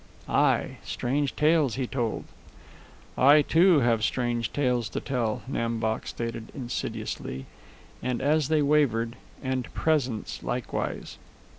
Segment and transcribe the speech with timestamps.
[0.27, 2.23] "Ay, strange tales he told."
[3.15, 7.45] "I, too, have strange tales to tell," Nam Bok stated insidiously.
[8.01, 11.19] And, as they wavered, "And presents likewise."